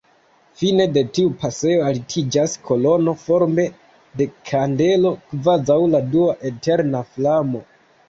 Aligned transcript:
Fine 0.61 0.85
de 0.95 1.03
tiu 1.17 1.33
pasejo 1.43 1.83
altiĝas 1.89 2.57
kolono 2.71 3.15
forme 3.27 3.67
de 4.23 4.29
kandelo, 4.51 5.15
kvazaŭ 5.29 5.81
la 5.95 6.05
dua 6.13 6.39
eterna 6.55 7.09
flamo. 7.17 7.67